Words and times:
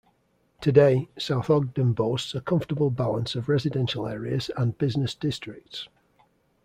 Today, 0.61 1.09
South 1.19 1.51
Ogden 1.51 1.93
boasts 1.93 2.33
a 2.33 2.41
comfortable 2.41 2.89
balance 2.89 3.35
of 3.35 3.47
residential 3.47 4.07
areas 4.07 4.49
and 4.57 4.75
business 4.75 5.13
districts. 5.13 5.89